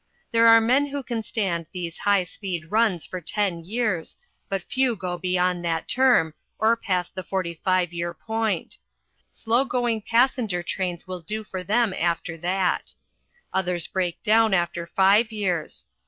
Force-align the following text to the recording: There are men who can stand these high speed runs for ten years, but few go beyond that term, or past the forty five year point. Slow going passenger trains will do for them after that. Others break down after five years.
There 0.31 0.47
are 0.47 0.59
men 0.59 0.87
who 0.87 1.03
can 1.03 1.21
stand 1.21 1.69
these 1.71 1.99
high 1.99 2.23
speed 2.23 2.71
runs 2.71 3.05
for 3.05 3.21
ten 3.21 3.63
years, 3.63 4.17
but 4.49 4.63
few 4.63 4.95
go 4.95 5.15
beyond 5.19 5.63
that 5.63 5.87
term, 5.87 6.33
or 6.57 6.75
past 6.75 7.13
the 7.13 7.21
forty 7.21 7.61
five 7.63 7.93
year 7.93 8.15
point. 8.15 8.79
Slow 9.29 9.63
going 9.63 10.01
passenger 10.01 10.63
trains 10.63 11.05
will 11.05 11.21
do 11.21 11.43
for 11.43 11.63
them 11.63 11.93
after 11.95 12.35
that. 12.37 12.93
Others 13.53 13.85
break 13.85 14.23
down 14.23 14.55
after 14.55 14.87
five 14.87 15.31
years. 15.31 15.85